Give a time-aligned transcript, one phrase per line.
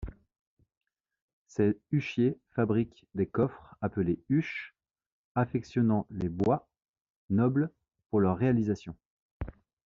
[1.45, 4.73] Ces huchiers fabriquaient des coffres, appelés huches,
[5.35, 6.67] affectionnant les bois
[7.29, 7.71] nobles
[8.09, 8.95] pour leur réalisation.